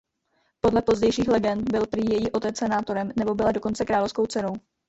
Podle 0.61 0.81
pozdějších 0.81 1.27
legend 1.27 1.71
byl 1.71 1.87
prý 1.87 2.01
její 2.05 2.31
otec 2.31 2.57
senátorem 2.57 3.11
nebo 3.15 3.35
byla 3.35 3.51
dokonce 3.51 3.85
královskou 3.85 4.25
dcerou. 4.25 4.53